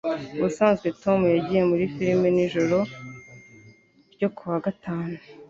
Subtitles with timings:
[0.37, 2.77] Ubusanzwe Tom yagiye muri firime nijoro
[4.13, 5.15] ryo kuwa gatanu.